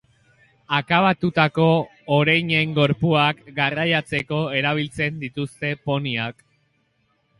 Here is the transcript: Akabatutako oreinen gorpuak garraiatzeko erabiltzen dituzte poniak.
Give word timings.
Akabatutako 0.77 1.67
oreinen 2.17 2.73
gorpuak 2.79 3.43
garraiatzeko 3.61 4.41
erabiltzen 4.63 5.21
dituzte 5.27 5.75
poniak. 5.89 6.43